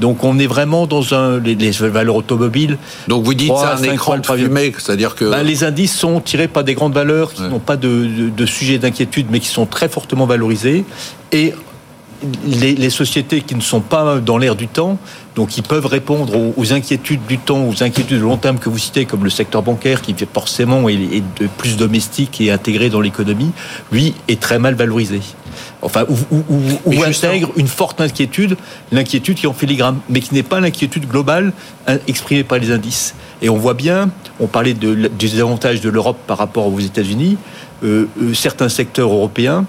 Donc 0.00 0.24
on 0.24 0.38
est 0.38 0.46
vraiment 0.46 0.86
dans 0.86 1.14
un 1.14 1.38
les, 1.38 1.70
valeurs 1.70 2.16
automobiles. 2.16 2.78
Donc 3.08 3.24
vous 3.24 3.34
dites 3.34 3.54
ça 3.56 3.76
un 3.76 3.82
écran 3.82 4.18
de 4.18 4.26
fumée, 4.26 4.72
c'est-à-dire 4.76 5.14
que 5.14 5.30
ben, 5.30 5.42
les 5.42 5.64
indices 5.64 5.96
sont 5.96 6.20
tirés 6.20 6.48
par 6.48 6.64
des 6.64 6.74
grandes 6.74 6.94
valeurs 6.94 7.32
qui 7.32 7.42
n'ont 7.42 7.60
pas 7.60 7.76
de, 7.76 7.88
de, 7.88 8.28
de 8.30 8.46
sujet 8.46 8.78
d'inquiétude, 8.78 9.28
mais 9.30 9.38
qui 9.38 9.48
sont 9.48 9.66
très 9.66 9.88
fortement 9.88 10.26
valorisées 10.26 10.84
et 11.30 11.54
les, 12.44 12.74
les, 12.74 12.90
sociétés 12.90 13.40
qui 13.40 13.54
ne 13.54 13.60
sont 13.60 13.80
pas 13.80 14.18
dans 14.18 14.38
l'air 14.38 14.54
du 14.54 14.68
temps, 14.68 14.98
donc 15.34 15.50
qui 15.50 15.62
peuvent 15.62 15.86
répondre 15.86 16.52
aux, 16.56 16.72
inquiétudes 16.72 17.24
du 17.26 17.38
temps, 17.38 17.66
aux 17.66 17.82
inquiétudes 17.82 18.18
de 18.18 18.22
long 18.22 18.36
terme 18.36 18.58
que 18.58 18.68
vous 18.68 18.78
citez, 18.78 19.04
comme 19.04 19.24
le 19.24 19.30
secteur 19.30 19.62
bancaire, 19.62 20.02
qui 20.02 20.14
forcément 20.32 20.88
est, 20.88 21.22
de 21.40 21.46
plus 21.58 21.76
domestique 21.76 22.40
et 22.40 22.50
intégré 22.50 22.90
dans 22.90 23.00
l'économie, 23.00 23.50
lui 23.90 24.14
est 24.28 24.40
très 24.40 24.58
mal 24.58 24.74
valorisé. 24.74 25.20
Enfin, 25.82 26.04
ou, 26.08 27.02
intègre 27.02 27.50
une 27.56 27.66
forte 27.66 28.00
inquiétude, 28.00 28.56
l'inquiétude 28.90 29.36
qui 29.36 29.46
est 29.46 29.48
en 29.48 29.54
filigrane, 29.54 29.98
mais 30.08 30.20
qui 30.20 30.34
n'est 30.34 30.42
pas 30.42 30.60
l'inquiétude 30.60 31.08
globale 31.08 31.52
hein, 31.86 31.98
exprimée 32.06 32.44
par 32.44 32.58
les 32.58 32.70
indices. 32.70 33.14
Et 33.40 33.48
on 33.48 33.56
voit 33.56 33.74
bien, 33.74 34.10
on 34.38 34.46
parlait 34.46 34.74
de, 34.74 34.94
des 34.94 35.08
désavantages 35.08 35.80
de 35.80 35.90
l'Europe 35.90 36.18
par 36.26 36.38
rapport 36.38 36.66
aux 36.66 36.80
États-Unis, 36.80 37.36
euh, 37.82 38.06
euh, 38.22 38.34
certains 38.34 38.68
secteurs 38.68 39.10
européens 39.10 39.66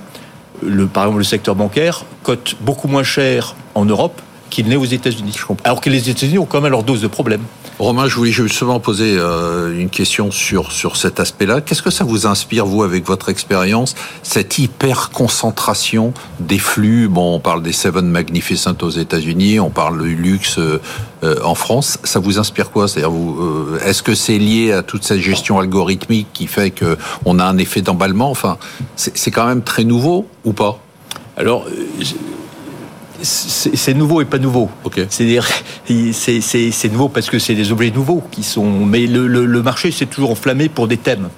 le, 0.65 0.88
par 0.88 1.03
exemple 1.03 1.20
le 1.20 1.24
secteur 1.24 1.55
bancaire, 1.55 2.05
cote 2.24 2.55
beaucoup 2.62 2.88
moins 2.88 3.03
cher 3.03 3.55
en 3.75 3.86
Europe 3.86 4.22
qu'il 4.53 4.67
n'est 4.67 4.75
aux 4.75 4.86
États-Unis. 4.86 5.36
Alors 5.63 5.81
que 5.81 5.89
les 5.89 6.12
États-Unis 6.12 6.38
ont 6.38 6.45
quand 6.45 6.62
même 6.62 6.72
leur 6.72 6.83
dose 6.83 7.01
de 7.01 7.07
problèmes. 7.07 7.41
Romain, 7.79 8.07
je 8.07 8.15
voulais 8.15 8.31
justement 8.31 8.79
poser 8.79 9.15
euh, 9.17 9.79
une 9.79 9.89
question 9.89 10.29
sur, 10.29 10.72
sur 10.72 10.95
cet 10.95 11.19
aspect-là. 11.19 11.60
Qu'est-ce 11.60 11.81
que 11.81 11.89
ça 11.89 12.03
vous 12.03 12.27
inspire, 12.27 12.67
vous, 12.67 12.83
avec 12.83 13.03
votre 13.07 13.29
expérience, 13.29 13.95
cette 14.22 14.60
hyper 14.60 15.10
concentration 15.10 16.13
des 16.39 16.60
flux? 16.60 17.07
Bon, 17.07 17.33
on 17.33 17.39
parle 17.39 17.63
des 17.63 17.74
Seven 17.74 18.07
Magnificent 18.07 18.75
aux 18.83 18.91
États-Unis, 18.91 19.60
on 19.60 19.72
parle 19.72 20.03
du 20.03 20.15
luxe 20.15 20.60
euh, 20.60 20.79
en 21.43 21.55
France. 21.55 21.98
Ça 22.03 22.19
vous 22.19 22.38
inspire 22.38 22.69
quoi? 22.69 22.88
C'est-à-dire, 22.88 23.10
vous, 23.10 23.41
euh, 23.41 23.79
est-ce 23.83 24.03
que 24.03 24.13
c'est 24.13 24.38
lié 24.38 24.72
à 24.72 24.83
toute 24.83 25.03
cette 25.03 25.22
gestion 25.22 25.57
algorithmique 25.57 26.27
qui 26.31 26.45
fait 26.45 26.69
que 26.69 26.95
on 27.25 27.39
a 27.39 27.43
un 27.43 27.57
effet 27.57 27.81
d'emballement? 27.81 28.29
Enfin, 28.29 28.60
c'est 28.95 29.31
quand 29.31 29.48
même 29.48 29.63
très 29.63 29.83
nouveau 29.83 30.27
ou 30.45 30.53
pas? 30.53 30.77
Alors 31.38 31.65
c'est 33.24 33.94
nouveau 33.94 34.22
et 34.22 34.25
pas 34.25 34.38
nouveau. 34.38 34.70
C'est-à-dire, 35.10 35.48
c'est 35.88 36.92
nouveau 36.92 37.10
parce 37.10 37.30
que 37.30 37.39
c'est 37.39 37.56
des 37.56 37.72
objets 37.72 37.92
nouveaux 37.92 38.22
qui 38.32 38.44
sont. 38.44 38.70
Mais 38.86 39.08
le, 39.08 39.27
le 39.27 39.63
marché 39.63 39.92
s'est 39.92 40.06
toujours 40.06 40.32
enflammé 40.32 40.70
pour 40.70 40.88
des 40.88 40.98
thèmes. 40.98 41.30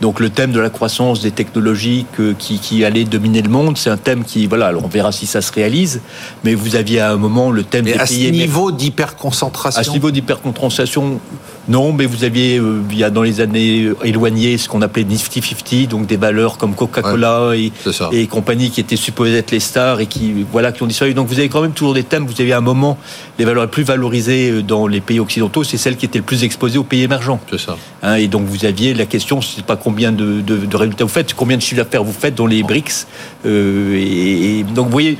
Donc 0.00 0.20
le 0.20 0.28
thème 0.28 0.52
de 0.52 0.60
la 0.60 0.70
croissance 0.70 1.20
des 1.20 1.30
technologies 1.30 2.04
qui, 2.38 2.58
qui 2.58 2.84
allait 2.84 3.04
dominer 3.04 3.42
le 3.42 3.48
monde, 3.48 3.78
c'est 3.78 3.90
un 3.90 3.96
thème 3.96 4.24
qui, 4.24 4.46
voilà, 4.46 4.66
alors 4.66 4.84
on 4.84 4.88
verra 4.88 5.12
si 5.12 5.26
ça 5.26 5.40
se 5.40 5.52
réalise, 5.52 6.00
mais 6.42 6.54
vous 6.54 6.76
aviez 6.76 7.00
à 7.00 7.12
un 7.12 7.16
moment 7.16 7.50
le 7.50 7.62
thème 7.62 7.84
des 7.84 7.94
à 7.94 8.06
ce 8.06 8.30
niveau 8.30 8.72
d'hyperconcentration 8.72 9.80
À 9.80 9.84
ce 9.84 9.90
niveau 9.90 10.10
d'hyperconcentration, 10.10 11.20
non, 11.68 11.92
mais 11.92 12.06
vous 12.06 12.24
aviez, 12.24 12.58
euh, 12.58 12.82
il 12.90 12.98
y 12.98 13.04
a 13.04 13.10
dans 13.10 13.22
les 13.22 13.40
années 13.40 13.90
éloignées, 14.04 14.58
ce 14.58 14.68
qu'on 14.68 14.82
appelait 14.82 15.04
Nifty 15.04 15.40
50, 15.40 15.88
donc 15.88 16.06
des 16.06 16.16
valeurs 16.16 16.58
comme 16.58 16.74
Coca-Cola 16.74 17.52
et, 17.54 17.72
et 18.12 18.26
compagnie 18.26 18.70
qui 18.70 18.80
étaient 18.80 18.96
supposées 18.96 19.36
être 19.36 19.50
les 19.50 19.60
stars 19.60 20.00
et 20.00 20.06
qui, 20.06 20.44
voilà, 20.52 20.72
qui 20.72 20.82
ont 20.82 20.86
disparu. 20.86 21.14
Donc 21.14 21.28
vous 21.28 21.38
avez 21.38 21.48
quand 21.48 21.62
même 21.62 21.72
toujours 21.72 21.94
des 21.94 22.04
thèmes, 22.04 22.26
vous 22.26 22.40
avez 22.40 22.52
à 22.52 22.58
un 22.58 22.60
moment, 22.60 22.98
les 23.38 23.44
valeurs 23.44 23.64
les 23.64 23.70
plus 23.70 23.82
valorisées 23.82 24.50
euh, 24.50 24.62
dans 24.62 24.86
les 24.86 25.00
pays 25.00 25.20
occidentaux, 25.20 25.64
c'est 25.64 25.78
celles 25.78 25.96
qui 25.96 26.04
étaient 26.04 26.18
le 26.18 26.24
plus 26.24 26.44
exposées 26.44 26.78
aux 26.78 26.84
pays 26.84 27.02
émergents. 27.02 27.40
C'est 27.50 27.60
ça. 27.60 27.76
Hein, 28.02 28.16
et 28.16 28.28
donc 28.28 28.44
vous 28.44 28.66
aviez 28.66 28.92
la 28.92 29.06
question, 29.06 29.40
c'est 29.40 29.64
pas 29.64 29.76
combien 29.76 30.12
de, 30.12 30.42
de, 30.42 30.76
résultats 30.76 31.04
vous 31.04 31.10
faites, 31.10 31.32
combien 31.34 31.56
de 31.56 31.62
chiffres 31.62 31.82
d'affaires 31.82 32.04
vous 32.04 32.12
faites 32.12 32.34
dans 32.34 32.46
les 32.46 32.62
BRICS. 32.62 33.06
Euh, 33.46 33.94
et, 33.96 34.64
donc 34.74 34.86
vous 34.86 34.92
voyez, 34.92 35.16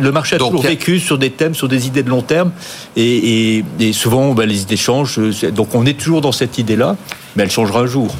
le 0.00 0.12
marché 0.12 0.36
a 0.36 0.38
toujours 0.38 0.62
vécu 0.62 0.98
sur 0.98 1.18
des 1.18 1.30
thèmes, 1.30 1.54
sur 1.54 1.68
des 1.68 1.86
idées 1.86 2.02
de 2.02 2.10
long 2.10 2.22
terme. 2.22 2.50
Et, 2.96 3.62
souvent, 3.92 4.34
bah, 4.34 4.46
les 4.46 4.62
idées 4.62 4.76
changent. 4.76 5.20
Donc 5.52 5.74
on 5.74 5.83
est 5.86 5.98
toujours 5.98 6.20
dans 6.20 6.32
cette 6.32 6.58
idée-là, 6.58 6.96
mais 7.36 7.44
elle 7.44 7.50
changera 7.50 7.80
un 7.80 7.86
jour. 7.86 8.14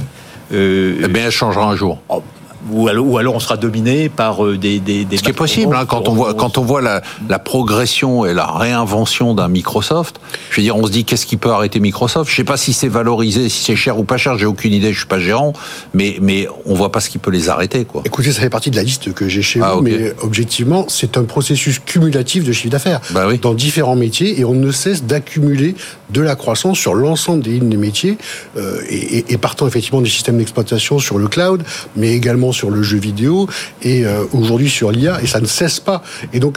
Euh, 0.53 1.01
eh 1.03 1.09
bien, 1.09 1.25
elle 1.27 1.31
changera 1.31 1.67
un 1.67 1.77
jour. 1.77 1.99
Oh, 2.09 2.23
ou 2.71 2.89
alors, 2.89 3.35
on 3.35 3.41
sera 3.41 3.57
dominé 3.57 4.09
par 4.09 4.45
euh, 4.45 4.57
des, 4.57 4.81
des, 4.81 5.07
Ce 5.17 5.23
qui 5.23 5.31
est 5.31 5.33
possible 5.33 5.75
hein, 5.77 5.85
quand 5.87 6.09
on 6.09 6.15
voit 6.15 6.35
quand 6.35 6.59
on 6.59 6.63
voit 6.63 6.81
la, 6.81 7.03
la 7.29 7.39
progression 7.39 8.25
et 8.25 8.35
la 8.35 8.47
réinvention 8.47 9.35
d'un 9.35 9.49
Microsoft. 9.49 10.21
Je 10.51 10.57
veux 10.57 10.63
dire, 10.63 10.77
on 10.77 10.87
se 10.87 10.91
dit 10.91 11.05
qu'est-ce 11.05 11.27
qui 11.27 11.37
peut 11.37 11.51
arrêter 11.51 11.81
Microsoft? 11.81 12.31
Je 12.31 12.37
sais 12.37 12.45
pas 12.45 12.57
si 12.57 12.73
c'est 12.73 12.89
valorisé, 12.89 13.49
si 13.49 13.65
c'est 13.65 13.77
cher 13.77 13.99
ou 13.99 14.05
pas 14.05 14.17
cher. 14.17 14.39
J'ai 14.39 14.47
aucune 14.47 14.73
idée. 14.73 14.93
Je 14.93 14.99
suis 14.99 15.09
pas 15.09 15.19
gérant, 15.19 15.53
mais 15.93 16.17
mais 16.21 16.49
on 16.65 16.75
voit 16.75 16.93
pas 16.93 17.01
ce 17.01 17.11
qui 17.11 17.19
peut 17.19 17.31
les 17.31 17.49
arrêter, 17.49 17.85
quoi. 17.85 18.03
Écoutez, 18.05 18.33
ça 18.33 18.41
fait 18.41 18.51
partie 18.51 18.71
de 18.71 18.77
la 18.77 18.83
liste 18.83 19.13
que 19.13 19.29
j'ai 19.29 19.43
chez 19.43 19.61
ah, 19.63 19.75
vous, 19.75 19.83
mais 19.83 20.15
objectivement, 20.23 20.87
c'est 20.89 21.17
un 21.17 21.25
processus 21.25 21.79
cumulatif 21.79 22.45
de 22.45 22.53
chiffre 22.53 22.71
d'affaires 22.71 23.01
bah 23.11 23.27
oui. 23.29 23.39
dans 23.39 23.55
différents 23.55 23.97
métiers 23.97 24.41
et 24.41 24.45
on 24.45 24.55
ne 24.55 24.71
cesse 24.71 25.05
d'accumuler 25.05 25.75
de 26.11 26.21
la 26.21 26.37
croissance 26.37 26.79
sur 26.79 26.95
l'ensemble 26.95 27.43
des 27.43 27.51
lignes 27.51 27.69
des 27.69 27.77
métiers 27.77 28.19
euh, 28.57 28.81
et, 28.89 29.33
et 29.33 29.39
partant 29.39 29.67
effectivement 29.67 30.01
des 30.01 30.09
systèmes 30.09 30.39
d'exploitation 30.39 30.99
sur 30.99 31.19
le 31.19 31.29
cloud, 31.29 31.63
mais 31.97 32.13
également 32.13 32.53
sur 32.55 32.71
le 32.71 32.83
jeu 32.83 32.99
vidéo 32.99 33.49
et 33.83 34.07
euh, 34.07 34.25
aujourd'hui 34.33 34.71
sur 34.71 34.91
l'IA, 34.91 35.21
et 35.23 35.27
ça 35.27 35.41
ne 35.41 35.47
cesse 35.47 35.81
pas. 35.81 36.03
Et 36.33 36.41
donc, 36.41 36.57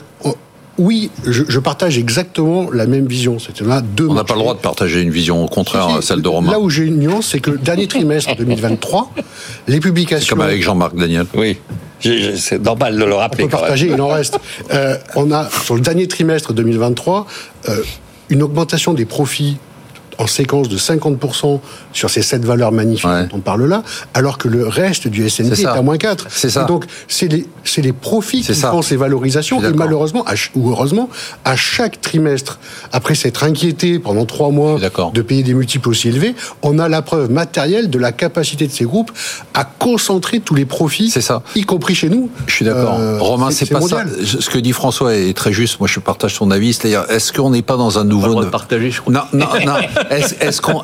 oui, 0.77 1.09
je, 1.25 1.59
partage 1.59 1.97
exactement 1.97 2.69
la 2.71 2.85
même 2.85 3.07
vision. 3.07 3.37
C'est 3.39 3.61
là 3.61 3.81
deux. 3.81 4.07
On 4.07 4.13
n'a 4.13 4.23
pas 4.23 4.35
le 4.35 4.41
droit 4.41 4.53
de 4.53 4.59
partager 4.59 5.01
une 5.01 5.09
vision 5.09 5.43
au 5.43 5.47
contraire 5.47 5.87
à 5.87 6.01
celle 6.01 6.21
de 6.21 6.27
Romain. 6.27 6.51
Là 6.51 6.59
où 6.59 6.69
j'ai 6.69 6.83
une 6.83 6.99
nuance, 6.99 7.29
c'est 7.31 7.39
que 7.39 7.51
le 7.51 7.57
dernier 7.57 7.87
trimestre 7.87 8.35
2023, 8.37 9.11
les 9.67 9.79
publications. 9.79 10.35
Comme 10.35 10.45
avec 10.45 10.61
Jean-Marc 10.61 10.95
Daniel. 10.95 11.25
Oui. 11.35 11.57
C'est 11.99 12.61
normal 12.61 12.95
de 12.95 13.03
le 13.03 13.15
rappeler. 13.15 13.45
On 13.45 13.47
peut 13.47 13.57
partager, 13.57 13.87
il 13.87 13.99
en 13.99 14.09
reste. 14.09 14.39
Euh, 14.71 14.97
on 15.15 15.31
a 15.31 15.49
sur 15.49 15.73
le 15.73 15.81
dernier 15.81 16.07
trimestre 16.07 16.53
2023 16.53 17.25
euh, 17.69 17.83
une 18.29 18.43
augmentation 18.43 18.93
des 18.93 19.05
profits 19.05 19.57
en 20.17 20.27
séquence 20.27 20.69
de 20.69 20.77
50% 20.77 21.59
sur 21.93 22.09
ces 22.09 22.21
sept 22.21 22.43
valeurs 22.43 22.71
magnifiques 22.71 23.07
dont 23.29 23.37
on 23.37 23.39
parle 23.39 23.65
là, 23.65 23.83
alors 24.13 24.37
que 24.37 24.47
le 24.47 24.67
reste 24.67 25.07
du 25.07 25.25
S&P 25.25 25.61
est, 25.61 25.65
à 25.65 25.81
moins 25.81 25.97
4. 25.97 26.27
C'est 26.29 26.49
ça. 26.49 26.63
donc, 26.63 26.85
c'est 27.07 27.27
les, 27.27 27.93
profits 27.93 28.41
qui 28.41 28.53
font 28.53 28.81
ces 28.81 28.95
valorisations. 28.95 29.61
Et 29.61 29.73
malheureusement, 29.73 30.25
ou 30.55 30.69
heureusement, 30.69 31.09
à 31.45 31.55
chaque 31.55 32.01
trimestre, 32.01 32.59
après 32.91 33.15
s'être 33.15 33.43
inquiété 33.43 33.99
pendant 33.99 34.25
trois 34.25 34.49
mois 34.49 34.79
de 35.13 35.21
payer 35.21 35.43
des 35.43 35.53
multiples 35.53 35.89
aussi 35.89 36.09
élevés, 36.09 36.35
on 36.61 36.79
a 36.79 36.89
la 36.89 37.01
preuve 37.01 37.31
matérielle 37.31 37.89
de 37.89 37.99
la 37.99 38.11
capacité 38.11 38.67
de 38.67 38.71
ces 38.71 38.85
groupes 38.85 39.11
à 39.53 39.63
concentrer 39.65 40.39
tous 40.39 40.55
les 40.55 40.65
profits, 40.65 41.09
ça. 41.09 41.41
y 41.55 41.63
compris 41.63 41.95
chez 41.95 42.09
nous. 42.09 42.29
Je 42.45 42.53
suis 42.53 42.65
d'accord. 42.65 42.97
Euh, 42.99 43.17
Romain, 43.19 43.51
c'est, 43.51 43.65
pas 43.67 43.81
ça. 43.81 44.03
Ce 44.23 44.49
que 44.49 44.59
dit 44.59 44.71
François 44.71 45.15
est 45.15 45.35
très 45.35 45.53
juste. 45.53 45.79
Moi, 45.79 45.87
je 45.87 45.99
partage 45.99 46.35
son 46.35 46.51
avis. 46.51 46.73
C'est-à-dire, 46.73 47.05
est-ce 47.09 47.33
qu'on 47.33 47.49
n'est 47.49 47.61
pas 47.61 47.77
dans 47.77 47.99
un 47.99 48.03
nouveau... 48.03 48.43
de 48.43 48.49
partager, 48.49 48.91
je 48.91 49.01
crois. 49.01 49.13
Non, 49.13 49.21
non, 49.33 49.47
non. 49.65 49.73
Est-ce 50.09 50.61
qu'on 50.61 50.81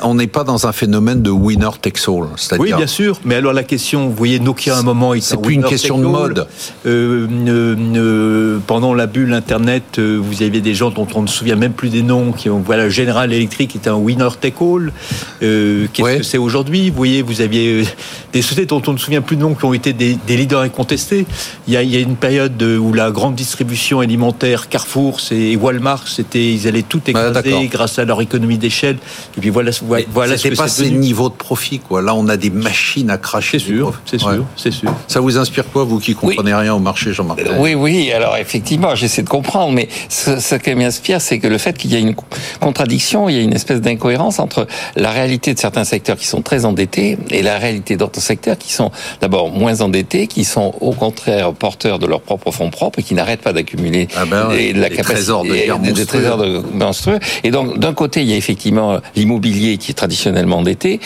qu'on 0.00 0.14
n'est 0.14 0.26
pas 0.26 0.44
dans 0.44 0.66
un 0.66 0.72
phénomène 0.72 1.22
de 1.22 1.30
winner 1.30 1.70
takes 1.80 2.08
all 2.08 2.28
Oui, 2.58 2.72
bien 2.72 2.86
sûr. 2.86 3.20
Mais 3.24 3.36
alors 3.36 3.52
la 3.52 3.64
question, 3.64 4.08
vous 4.08 4.14
voyez, 4.14 4.40
Nokia 4.40 4.76
à 4.76 4.78
un 4.78 4.82
moment, 4.82 5.12
c'est 5.20 5.40
plus 5.40 5.54
une 5.54 5.64
question 5.64 5.98
de 5.98 6.06
mode. 6.06 6.46
Euh, 6.86 7.26
euh, 7.48 8.58
pendant 8.66 8.94
la 8.94 9.06
bulle 9.06 9.32
Internet, 9.34 9.98
euh, 9.98 10.18
vous 10.20 10.42
aviez 10.42 10.60
des 10.60 10.74
gens 10.74 10.90
dont 10.90 11.06
on 11.14 11.22
ne 11.22 11.26
se 11.26 11.34
souvient 11.34 11.56
même 11.56 11.72
plus 11.72 11.88
des 11.88 12.02
noms, 12.02 12.32
qui 12.32 12.48
ont 12.50 12.60
voilà, 12.64 12.88
General 12.88 13.32
Electric 13.32 13.76
était 13.76 13.90
un 13.90 13.96
winner 13.96 14.28
take 14.40 14.56
all. 14.60 14.92
Qu'est-ce 15.40 16.18
que 16.18 16.22
c'est 16.22 16.38
aujourd'hui? 16.38 16.90
Vous 16.90 16.96
voyez, 16.96 17.22
vous 17.22 17.40
aviez 17.40 17.84
des 18.32 18.42
sociétés 18.42 18.66
dont 18.66 18.82
on 18.86 18.92
ne 18.92 18.98
se 18.98 19.04
souvient 19.04 19.22
plus 19.22 19.36
de 19.36 19.42
noms 19.42 19.54
qui 19.54 19.64
ont 19.64 19.74
été 19.74 19.92
des, 19.92 20.18
leaders 20.28 20.60
incontestés. 20.60 21.26
Il 21.66 21.74
y, 21.74 21.76
a, 21.76 21.82
il 21.82 21.90
y 21.90 21.96
a 21.96 22.00
une 22.00 22.16
période 22.16 22.62
où 22.62 22.92
la 22.92 23.10
grande 23.10 23.34
distribution 23.34 24.00
alimentaire, 24.00 24.68
Carrefour 24.68 25.18
et 25.30 25.56
Walmart, 25.56 26.08
c'était 26.08 26.52
ils 26.52 26.68
allaient 26.68 26.82
tout 26.82 27.00
écraser 27.06 27.68
grâce 27.68 27.98
à 27.98 28.04
leur 28.04 28.20
économie 28.20 28.45
d'échelle 28.54 28.96
et 29.36 29.40
puis 29.40 29.50
voilà, 29.50 29.70
voilà 30.10 30.38
c'est 30.38 30.50
pas 30.52 30.68
ces 30.68 30.90
niveaux 30.90 31.28
de 31.28 31.34
profit, 31.34 31.78
quoi. 31.78 32.02
Là, 32.02 32.14
on 32.14 32.28
a 32.28 32.36
des 32.36 32.50
machines 32.50 33.10
à 33.10 33.18
cracher. 33.18 33.58
C'est 33.58 33.66
sûr, 33.66 34.00
c'est 34.04 34.18
sûr, 34.18 34.44
c'est 34.56 34.70
sûr. 34.70 34.94
Ça 35.08 35.20
vous 35.20 35.38
inspire 35.38 35.64
quoi, 35.70 35.84
vous 35.84 35.98
qui 35.98 36.14
comprenez 36.14 36.54
rien 36.54 36.74
au 36.74 36.78
marché, 36.78 37.12
Jean-Marc 37.12 37.40
Oui, 37.58 37.74
oui. 37.74 38.12
Alors 38.12 38.36
effectivement, 38.36 38.94
j'essaie 38.94 39.22
de 39.22 39.28
comprendre, 39.28 39.72
mais 39.72 39.88
ce, 40.08 40.54
qui 40.54 40.74
m'inspire, 40.74 41.20
c'est 41.20 41.38
que 41.38 41.48
le 41.48 41.58
fait 41.58 41.76
qu'il 41.76 41.92
y 41.92 41.96
a 41.96 41.98
une 41.98 42.14
contradiction, 42.60 43.28
il 43.28 43.36
y 43.36 43.38
a 43.38 43.42
une 43.42 43.54
espèce 43.54 43.80
d'incohérence 43.80 44.38
entre 44.38 44.66
la 44.94 45.10
réalité 45.10 45.54
de 45.54 45.58
certains 45.58 45.84
secteurs 45.84 46.16
qui 46.16 46.26
sont 46.26 46.42
très 46.42 46.64
endettés 46.64 47.18
et 47.30 47.42
la 47.42 47.58
réalité 47.58 47.96
d'autres 47.96 48.20
secteurs 48.20 48.58
qui 48.58 48.72
sont 48.72 48.90
d'abord 49.20 49.50
moins 49.50 49.80
endettés, 49.80 50.26
qui 50.26 50.44
sont 50.44 50.74
au 50.80 50.92
contraire 50.92 51.52
porteurs 51.52 51.98
de 51.98 52.06
leurs 52.06 52.20
propres 52.20 52.50
fonds 52.50 52.70
propres 52.70 53.00
et 53.00 53.02
qui 53.02 53.14
n'arrêtent 53.14 53.42
pas 53.42 53.52
d'accumuler 53.52 54.08
ah 54.16 54.24
ben 54.24 54.48
la 54.74 54.88
capacité 54.90 55.02
trésors 55.02 55.44
de 55.44 55.92
des, 55.92 56.06
trésors 56.06 56.38
de 56.38 56.62
monstrueux. 56.72 57.18
Et 57.44 57.50
donc, 57.50 57.78
d'un 57.78 57.94
côté, 57.94 58.22
il 58.22 58.28
y 58.28 58.32
a 58.32 58.35
effectivement 58.36 59.00
l'immobilier 59.14 59.76
qui 59.78 59.90
est 59.90 59.94
traditionnellement 59.94 60.58
endetté, 60.58 61.00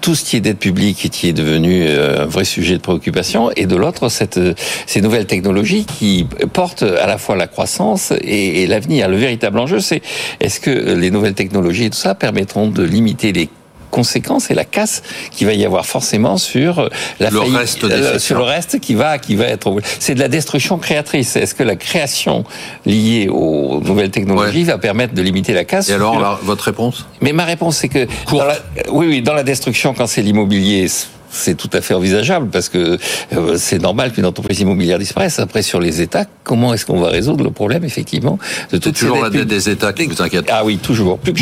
tout 0.00 0.14
ce 0.14 0.24
qui 0.24 0.36
est 0.36 0.40
dette 0.40 0.58
publique 0.58 1.08
qui 1.10 1.28
est 1.28 1.32
devenu 1.32 1.84
euh, 1.86 2.24
un 2.24 2.26
vrai 2.26 2.44
sujet 2.44 2.74
de 2.76 2.82
préoccupation, 2.82 3.50
et 3.56 3.66
de 3.66 3.76
l'autre, 3.76 4.08
ces 4.08 5.00
nouvelles 5.00 5.26
technologies 5.26 5.84
qui 5.84 6.26
portent 6.52 6.82
à 6.82 7.06
la 7.06 7.18
fois 7.18 7.36
la 7.36 7.46
croissance 7.46 8.12
et, 8.20 8.62
et 8.62 8.66
l'avenir. 8.66 9.08
Le 9.08 9.16
véritable 9.16 9.58
enjeu, 9.58 9.80
c'est 9.80 10.02
est-ce 10.40 10.60
que 10.60 10.70
les 10.70 11.10
nouvelles 11.10 11.34
technologies 11.34 11.84
et 11.84 11.90
tout 11.90 11.98
ça 11.98 12.14
permettront 12.14 12.68
de 12.68 12.82
limiter 12.82 13.32
les 13.32 13.48
conséquences 13.94 14.50
et 14.50 14.54
la 14.54 14.64
casse 14.64 15.02
qui 15.30 15.44
va 15.44 15.52
y 15.52 15.64
avoir 15.64 15.86
forcément 15.86 16.36
sur 16.36 16.90
la 17.20 17.30
le 17.30 17.38
reste 17.38 17.84
euh, 17.84 18.18
sur 18.18 18.38
le 18.38 18.44
reste 18.44 18.80
qui 18.80 18.94
va 18.94 19.18
qui 19.18 19.36
va 19.36 19.46
être 19.46 19.72
c'est 20.00 20.16
de 20.16 20.20
la 20.20 20.26
destruction 20.28 20.78
créatrice. 20.78 21.36
Est-ce 21.36 21.54
que 21.54 21.62
la 21.62 21.76
création 21.76 22.42
liée 22.86 23.28
aux 23.30 23.80
nouvelles 23.80 24.10
technologies 24.10 24.64
va 24.64 24.78
permettre 24.78 25.14
de 25.14 25.22
limiter 25.22 25.52
la 25.52 25.64
casse 25.64 25.88
et 25.90 25.92
alors 25.92 26.40
votre 26.42 26.64
réponse? 26.64 27.06
Mais 27.20 27.32
ma 27.32 27.44
réponse 27.44 27.76
c'est 27.76 27.88
que 27.88 28.08
oui 28.32 29.06
oui 29.06 29.22
dans 29.22 29.34
la 29.34 29.44
destruction 29.44 29.94
quand 29.94 30.08
c'est 30.08 30.22
l'immobilier 30.22 30.88
c'est 31.34 31.56
tout 31.56 31.70
à 31.72 31.80
fait 31.80 31.94
envisageable 31.94 32.48
parce 32.48 32.68
que 32.68 32.98
euh, 33.32 33.56
c'est 33.58 33.80
normal 33.80 34.12
qu'une 34.12 34.24
entreprise 34.24 34.60
immobilière 34.60 34.98
disparaisse. 34.98 35.38
Après, 35.38 35.62
sur 35.62 35.80
les 35.80 36.00
États, 36.00 36.26
comment 36.44 36.72
est-ce 36.72 36.86
qu'on 36.86 37.00
va 37.00 37.08
résoudre 37.08 37.44
le 37.44 37.50
problème, 37.50 37.84
effectivement, 37.84 38.38
de 38.70 38.78
toutes 38.78 38.96
toujours 38.96 39.22
la 39.22 39.30
dette 39.30 39.48
des 39.48 39.68
États 39.68 39.92
qui 39.92 40.06
vous 40.06 40.22
inquiète. 40.22 40.46
Ah 40.50 40.64
oui, 40.64 40.78
toujours. 40.78 41.18
Plus 41.18 41.32
que 41.32 41.38